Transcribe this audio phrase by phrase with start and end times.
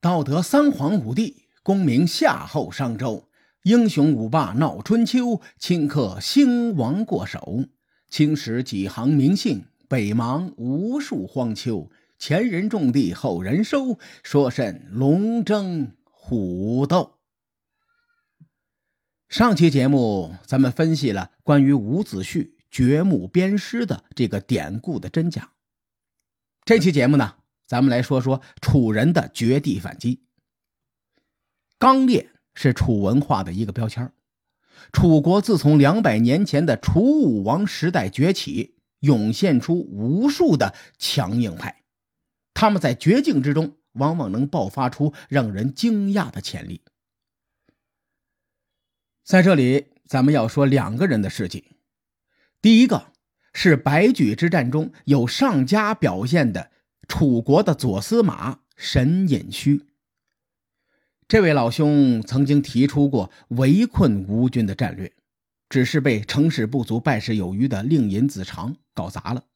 [0.00, 3.28] 道德三皇五帝，功名夏后商周，
[3.64, 7.64] 英雄五霸闹春秋，顷刻兴亡过手。
[8.08, 11.90] 青史几行名姓，北邙无数荒丘。
[12.16, 17.14] 前人种地，后人收，说甚龙争虎斗？
[19.28, 25.54] 上期节目咱们分析了关于伍子胥掘墓鞭尸的这个典故的真假。
[26.64, 27.34] 这期节目呢？
[27.68, 30.22] 咱们来说说楚人的绝地反击。
[31.78, 34.10] 刚烈是楚文化的一个标签
[34.90, 41.82] 楚国自从两百年前的楚武王时代崛起，涌现出无数的强硬派，
[42.54, 46.80] 他们在绝境之中，往往能爆发出让人惊讶的潜力。
[49.24, 51.76] 在这里，咱们要说两个人的事迹。
[52.62, 53.12] 第一个
[53.52, 56.70] 是白举之战中有上佳表现的。
[57.08, 59.82] 楚国的左司马沈尹须，
[61.26, 65.12] 这位老兄曾经提出过围困吴军的战略，
[65.68, 69.46] 只是被成事不足败事有余的令尹子长搞砸了。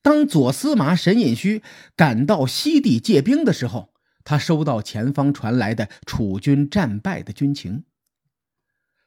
[0.00, 1.62] 当左司马沈尹须
[1.96, 7.84] 赶到西地借兵的时候，他收到前方传来的楚军战败的军情。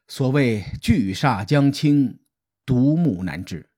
[0.08, 2.20] 所谓聚煞将倾，
[2.66, 3.69] 独木难支。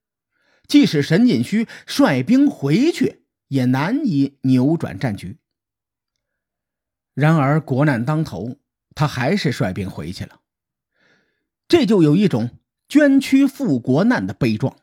[0.66, 5.38] 即使沈锦虚率兵回去，也难以扭转战局。
[7.14, 8.56] 然而国难当头，
[8.94, 10.40] 他还是率兵回去了。
[11.68, 14.76] 这就有一种捐躯赴国难的悲壮。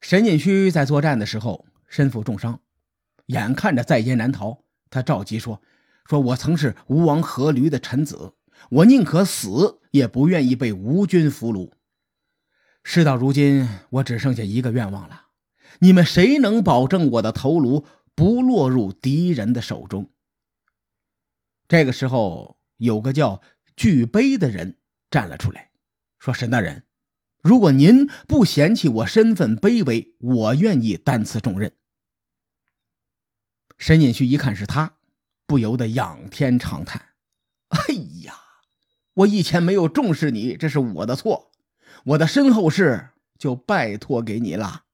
[0.00, 2.60] 沈锦虚在作战的时候身负重伤，
[3.26, 5.62] 眼看着在劫难逃，他召集说
[6.08, 8.34] ：“说我曾是吴王阖闾的臣子，
[8.70, 11.70] 我宁可死，也不愿意被吴军俘虏。”
[12.86, 15.28] 事到如今，我只剩下一个愿望了：
[15.80, 20.10] 你们谁能保证我的头颅不落入敌人的手中？
[21.66, 23.40] 这个时候，有个叫
[23.74, 24.76] 巨碑的人
[25.10, 25.70] 站了出来，
[26.18, 26.84] 说：“沈大人，
[27.42, 31.72] 如果您不嫌弃我身份卑微，我愿意担此重任。”
[33.78, 34.98] 沈尹旭一看是他，
[35.46, 37.14] 不由得仰天长叹
[37.68, 38.34] ：“哎呀，
[39.14, 41.50] 我以前没有重视你，这是我的错。”
[42.04, 44.84] 我的身后事就拜托给你了。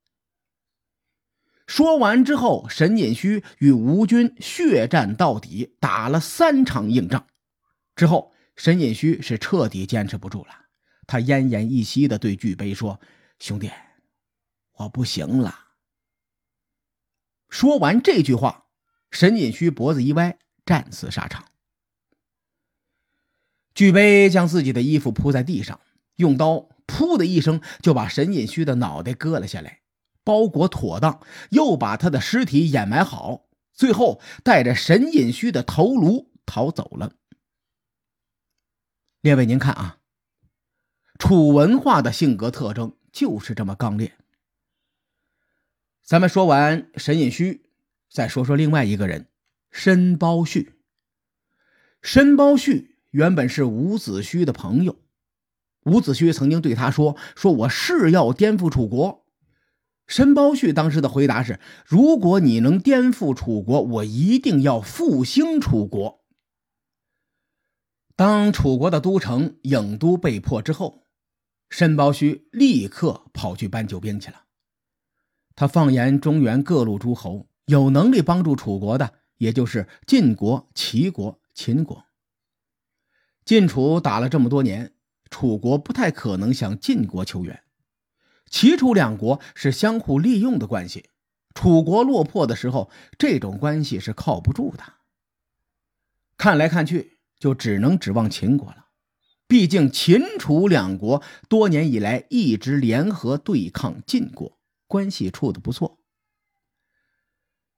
[1.66, 7.26] 说完之后，沈尹须与吴军血战到底，打了三场硬仗。
[7.94, 10.66] 之后，沈尹须是彻底坚持不住了，
[11.06, 13.00] 他奄奄一息的对巨碑说
[13.38, 13.70] ：“兄弟，
[14.74, 15.66] 我不行了。”
[17.48, 18.66] 说完这句话，
[19.10, 21.44] 沈尹须脖子一歪，战死沙场。
[23.74, 25.80] 巨碑将自己的衣服铺在地上，
[26.16, 26.68] 用刀。
[26.90, 29.80] 噗的一声，就把沈尹虚的脑袋割了下来，
[30.24, 31.20] 包裹妥当，
[31.50, 37.12] 又把他的尸体掩埋好，最后带着沈尹虚的头颅逃走了。
[39.20, 39.98] 列位，您看啊，
[41.18, 44.12] 楚文化的性格特征就是这么刚烈。
[46.02, 47.70] 咱们说完沈尹虚，
[48.10, 49.28] 再说说另外一个人
[49.70, 50.72] 申包胥。
[52.02, 54.96] 申包胥原本是伍子胥的朋友。
[55.84, 59.24] 伍子胥曾经对他说：“说我誓要颠覆楚国。”
[60.06, 66.20] 申包胥当时的回答是：“如果你能颠覆楚国，我一定要复兴楚国。”
[68.16, 71.06] 当楚国的都城郢都被破之后，
[71.70, 74.42] 申包胥立刻跑去搬救兵去了。
[75.54, 82.04] 他放言中原各路诸侯，有能力帮助楚国的，也就是晋国、齐国、秦国。
[83.44, 84.92] 晋楚打了这么多年。
[85.30, 87.62] 楚国不太可能向晋国求援，
[88.50, 91.08] 齐楚两国是相互利用的关系。
[91.54, 94.82] 楚国落魄的时候，这种关系是靠不住的。
[96.36, 98.88] 看来看去，就只能指望秦国了。
[99.46, 105.98] 毕竟秦楚两国多年以来一直联合对抗晋国，关系处的不错。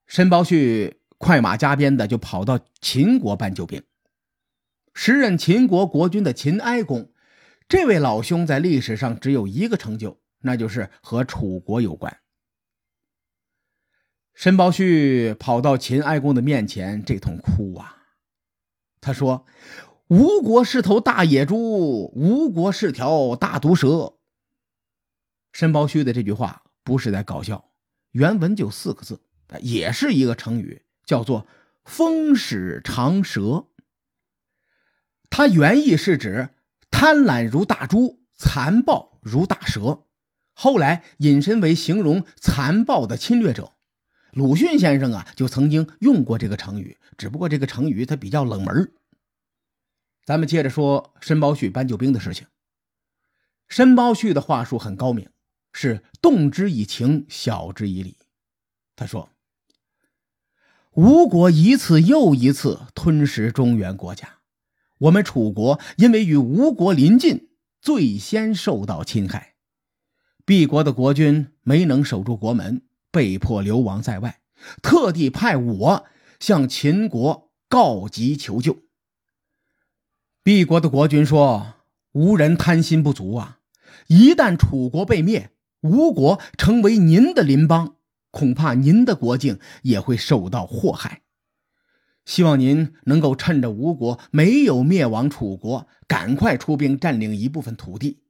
[0.07, 3.83] 申包胥快马加鞭的就跑到秦国搬救兵。
[4.93, 7.12] 时任秦国国君的秦哀公。
[7.73, 12.21] 这位老兄在历史上只有一个成就，那就是和楚国有关。
[14.35, 17.97] 申包胥跑到秦哀公的面前，这通哭啊！
[19.01, 19.47] 他说
[20.09, 24.19] ：“吴国是头大野猪，吴国是条大毒蛇。”
[25.55, 27.73] 申包胥的这句话不是在搞笑，
[28.11, 29.23] 原文就四个字，
[29.63, 31.47] 也是一个成语，叫做
[31.87, 33.69] “风使长蛇”。
[35.31, 36.51] 它原意是指。
[36.93, 40.05] 贪婪如大猪，残暴如大蛇，
[40.53, 43.73] 后来引申为形容残暴的侵略者。
[44.31, 48.93] 鲁迅先生啊就曾经用过这个成语，只不过这个成语它比较冷门。
[50.25, 52.47] 咱们接着说申包胥搬救兵的事情。
[53.69, 55.29] 申包胥的话术很高明，
[55.73, 58.19] 是动之以情，晓之以理。
[58.95, 59.31] 他说
[60.93, 64.39] ：“吴国一次又一次吞食中原国家，
[65.03, 67.49] 我们楚国因为与吴国邻近，
[67.81, 69.55] 最先受到侵害。
[70.47, 74.41] 敝国的国君没能守住国门，被迫流亡在外，
[74.81, 76.05] 特地派我
[76.39, 78.83] 向秦国告急求救。”
[80.45, 81.75] 敝国的国君说
[82.13, 83.59] ：“吴人贪心不足啊！
[84.07, 85.51] 一旦楚国被灭，
[85.81, 87.97] 吴国成为您的邻邦，
[88.31, 91.22] 恐怕您的国境也会受到祸害。
[92.25, 98.23] 希望您能够趁着吴国没有灭亡楚国，赶快出兵占领一部分土地。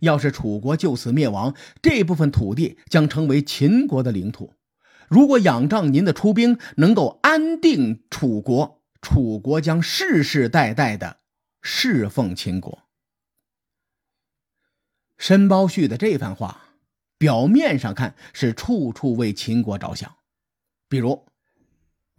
[0.00, 4.54] 要是楚国就此灭亡，这部分土地将成为秦国的领土。
[5.08, 11.18] 如果仰仗您的出兵能够安定楚国，楚国将世世代代的。”
[11.62, 12.84] 侍奉秦国，
[15.18, 16.76] 申包胥的这番话，
[17.18, 20.16] 表面上看是处处为秦国着想。
[20.88, 21.26] 比如，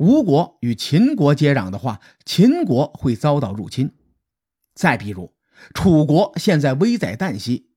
[0.01, 3.89] 吴国与秦国接壤的话，秦国会遭到入侵；
[4.73, 5.31] 再比如，
[5.75, 7.69] 楚国现在危在旦夕，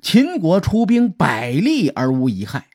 [0.00, 2.68] 秦国出兵百利而无一害。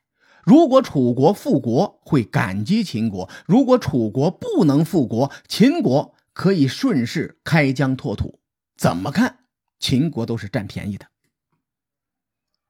[0.44, 6.14] 如果楚国复国，会感激秦国；如果楚国不能复国，秦国。
[6.34, 8.40] 可以顺势开疆拓土，
[8.76, 9.40] 怎么看
[9.80, 11.08] 秦国都是占便宜的。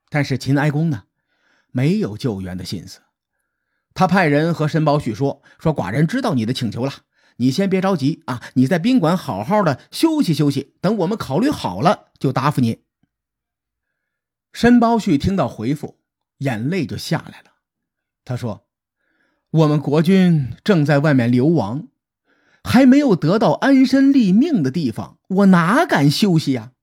[0.08, 1.04] 但是秦哀公呢，
[1.72, 3.02] 没有救援的心思，
[3.98, 6.94] 他派人和申包胥说：“说寡人知道你的请求了，
[7.38, 12.84] 你先别着急啊，你在宾馆好好的休息休息，等我们考虑好了就答复你。”
[14.54, 15.98] 申包胥听到回复，
[16.38, 17.54] 眼泪就下来了。
[18.24, 18.68] 他说
[19.50, 21.88] ：“我们国君正在外面流亡。”
[22.64, 26.74] 还没有得到安身立命的地方，我哪敢休息呀？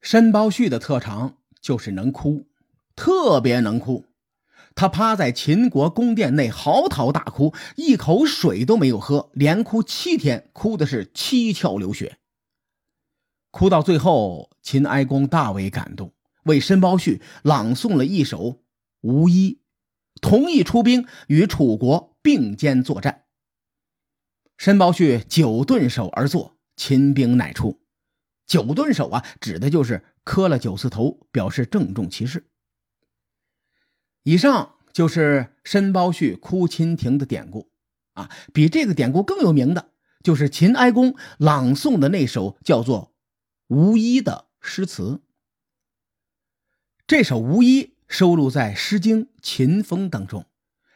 [0.00, 2.46] 申包胥的特长就是能哭，
[2.94, 4.04] 特别能哭。
[4.74, 12.18] 他趴在秦国宫殿内嚎啕大哭，一口水都没有喝，连哭七天，哭的是七窍流血。
[13.50, 16.14] 哭到最后，秦哀公大为感动，
[16.44, 18.38] 为申包胥朗诵了一首
[19.00, 19.60] 《无衣》，
[20.20, 23.24] 同意出兵与楚国并肩作战。
[24.56, 27.80] 申包胥九顿首而坐，秦兵乃出。
[28.46, 32.46] 九顿首啊，指的就是磕了九次头，表示郑重其事。
[34.22, 37.70] 以上就是申包胥哭秦庭的典故
[38.14, 38.30] 啊。
[38.52, 39.90] 比这个典故更有名的，
[40.22, 43.12] 就是秦哀公朗诵的那首叫做
[43.74, 45.20] 《无衣》的诗词。
[47.06, 50.46] 这首《无衣》收录在《诗经·秦风》当中，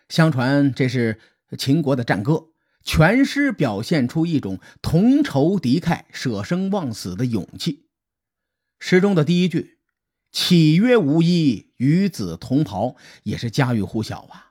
[0.08, 1.18] 相传这是
[1.58, 2.48] 秦国的战歌。
[2.86, 7.88] 全诗表现出一种同仇敌忾、舍生忘死的勇气。
[8.78, 9.73] 诗中的第一句
[10.34, 14.50] “岂曰无衣，与子同袍”也是家喻户晓啊。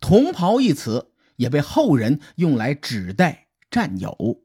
[0.00, 4.40] 同袍一词也被后人用来指代战友。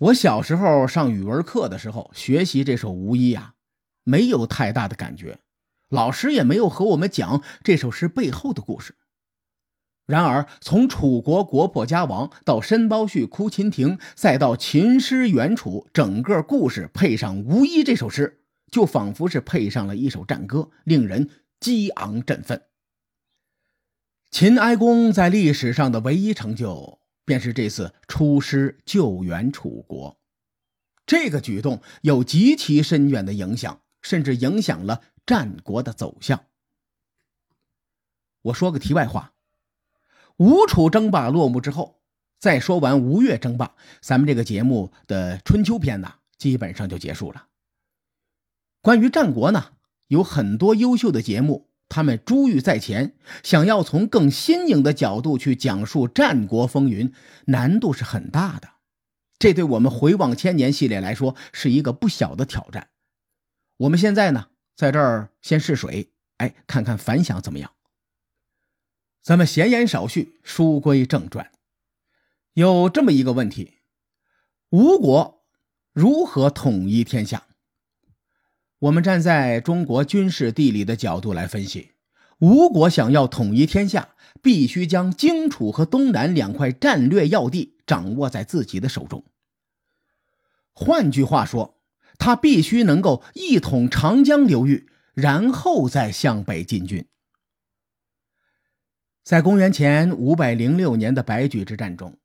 [0.00, 3.52] 我小时候上语文课的时候学习这首《无衣》啊，
[4.02, 5.40] 没有太大的感觉，
[5.90, 8.94] 老师也没有和我们讲这首诗背后的故事。
[10.06, 21.30] 然而，从楚国国破家亡到申包胥哭秦庭，再到秦师援楚，整个故事配上《无衣》这首诗，就仿佛是配上了一首战歌，令人
[21.60, 22.62] 激昂振奋。
[24.30, 30.18] 秦哀公在历史上的唯一成就，便是这次出师救援楚国。
[31.06, 36.44] 这个举动有极其深远的影响，甚至影响了战国的走向。
[38.42, 39.32] 我说个题外话。
[40.36, 42.02] 吴楚争霸落幕之后，
[42.38, 47.46] 再说完吴越争霸，咱们这个节目的春秋篇呢，基本上就结束了。
[48.86, 49.72] 关于战国呢，
[50.06, 57.12] 有很多优秀的节目，他们珠玉在前，想要从更新颖的角度去讲述战国风云，
[57.46, 58.68] 难度是很大的。
[59.40, 62.90] 这对我们回望千年系列来说，是一个不小的挑战。
[63.78, 67.72] 我们现在呢，在这儿先试水，哎，看看反响怎么样。
[69.20, 71.50] 咱们闲言少叙，书归正传。
[72.52, 73.78] 有这么一个问题：
[74.70, 75.44] 吴国
[75.92, 77.48] 如何统一天下？
[78.78, 81.92] 我们站在中国军事地理的角度来分析，
[82.40, 84.10] 吴国想要统一天下，
[84.42, 89.24] 必须将荆楚和东南两块战略要地掌握在自己的手中。
[90.74, 91.80] 换句话说，
[92.18, 97.06] 他必须能够一统长江流域，然后再向北进军。
[99.24, 102.18] 在公元前五百零六年的白举之战中，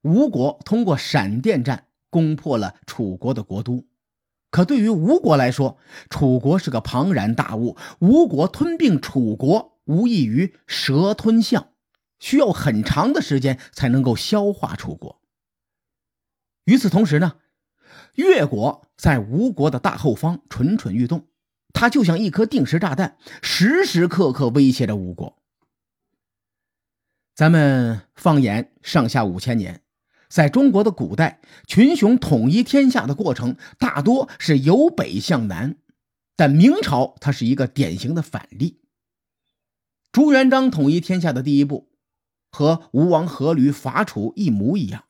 [0.00, 3.86] 吴国通过闪电战攻破了楚国的国都。
[4.50, 5.78] 可对于吴国来说，
[6.08, 11.68] 楚国是个庞然大物，吴国吞并楚国无异于蛇吞象，
[12.18, 15.20] 需要很长的时间才能够消化楚国。
[16.64, 17.36] 与此同时呢，
[18.14, 21.28] 越国在吴国的大后方蠢蠢欲动，
[21.72, 25.36] 它就像一颗定时炸弹，时时刻刻威胁着吴国。
[27.34, 29.82] 咱们放眼上下五千年，
[30.30, 35.76] 在中国的古代，群雄统一天下的过程大多是由北向南，
[36.36, 38.80] 但明朝它是一个典型的反例。
[40.12, 41.90] 朱元璋统一天下的第一步，
[42.50, 45.04] 和吴王阖闾伐楚一模一样。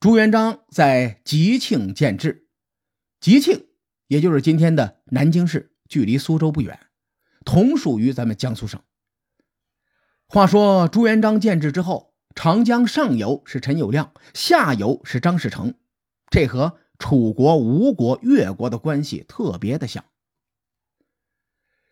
[0.00, 2.48] 朱元璋在吉庆建制，
[3.20, 3.66] 吉庆
[4.08, 6.78] 也就是今天的南京市，距离苏州不远，
[7.44, 8.80] 同属于咱们江苏省。
[10.26, 15.74] 话说朱元璋建制之后，长江上游是陈友谅，下游是张士诚，
[16.30, 20.04] 这和楚国、吴国、越国的关系特别的像。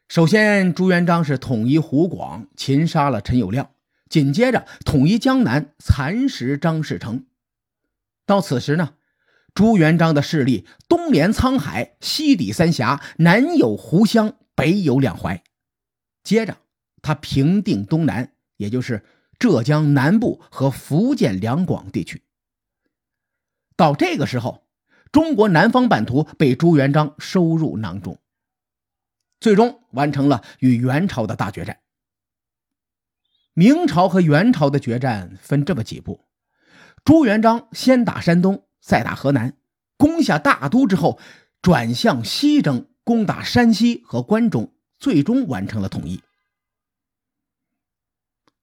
[0.09, 3.69] 首先，朱元璋是统一湖广，擒杀了陈友谅，
[4.09, 7.27] 紧接着统一江南，蚕食张士诚。
[8.27, 8.95] 到此时呢，
[9.55, 15.43] 朱元璋的势力东连沧海，西抵三峡，南有湖湘，北有两淮。
[16.23, 16.57] 接着。
[17.03, 19.03] 他平定东南，也就是
[19.41, 22.23] 浙江南部和福建两广地区。
[23.75, 24.67] 到这个时候，
[25.11, 28.19] 中国南方版图被朱元璋收入囊中，
[29.41, 31.79] 最终完成了与元朝的大决战。
[33.55, 36.21] 明朝和元朝的决战分这么几步：
[37.03, 39.57] 朱元璋先打山东，再打河南，
[39.97, 41.19] 攻下大都之后，
[41.63, 46.23] 转向西征，攻打山西和关中，最终完成了统一。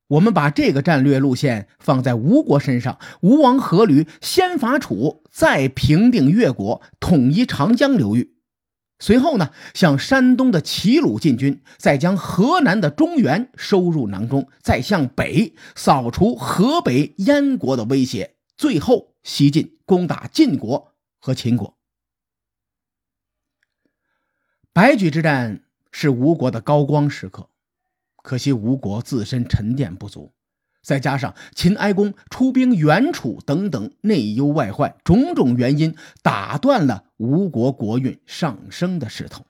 [0.08, 8.36] 我们把这个战略路线放在吴国身上，吴王阖闾先伐楚，再平定越国，统一长江流域，
[9.00, 21.78] 随后呢，向山东的齐鲁进军，再将河南的中原收入囊中，再向北扫除河北燕国的威胁，最后西进攻打晋国和秦国。
[24.72, 27.50] 白举之战是吴国的高光时刻。
[28.28, 30.34] 可惜吴国自身沉淀不足，
[30.84, 39.46] 再加上秦哀公出兵援楚等等内忧外患，种种原因打断了吴国国运上升的势头。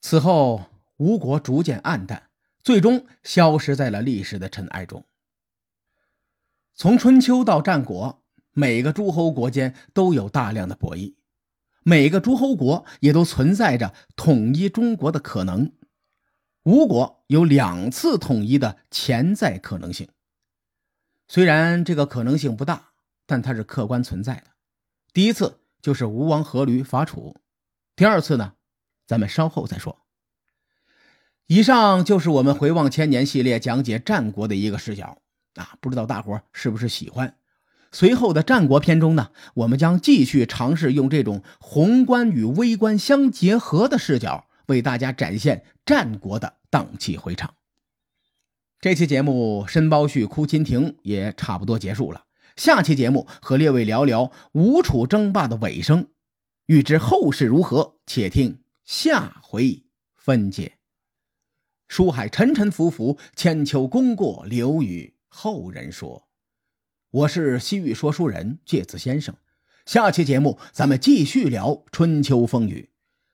[0.00, 0.66] 此后，
[0.98, 2.30] 吴国逐渐暗淡，
[2.62, 5.04] 最终消失在了历史的尘埃中。
[6.76, 11.16] 从春秋到战国，每个诸侯国间都有大量的博弈，
[11.82, 15.72] 每个诸侯国也都存在着统一中国的可能。
[16.64, 20.08] 吴国有两次统一的潜在可能性，
[21.26, 22.90] 虽然这个可能性不大，
[23.26, 24.44] 但它是客观存在的。
[25.12, 27.36] 第一次就是吴王阖闾伐楚，
[27.96, 28.52] 第二次呢，
[29.08, 29.98] 咱们稍后再说。
[31.48, 35.18] 以上就是我们回望千年系列讲解战国的一个视角
[35.56, 37.36] 啊，不知道大伙是不是喜欢？
[37.90, 44.46] 随后的战国篇中呢，我们将继续尝试用这种宏观与微观相结合的视角。
[44.66, 47.54] 为大家展现战国的荡气回肠。
[48.80, 52.24] 这期节目《申包胥哭秦庭》也差不多结束了。
[52.56, 56.08] 下期节目和列位聊聊吴楚争霸的尾声，
[56.66, 60.78] 欲知后事如何，且听下回分解。
[61.88, 66.28] 书海沉沉浮浮，千秋功过留与后人说。
[67.10, 69.34] 我是西域说书人介子先生。
[69.84, 72.91] 下期节目咱们继续聊春秋风雨。